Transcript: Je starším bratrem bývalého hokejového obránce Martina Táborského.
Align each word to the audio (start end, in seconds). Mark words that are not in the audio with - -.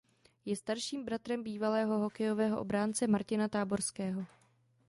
Je 0.45 0.55
starším 0.55 1.05
bratrem 1.05 1.43
bývalého 1.43 1.97
hokejového 1.99 2.59
obránce 2.59 3.07
Martina 3.07 3.47
Táborského. 3.47 4.25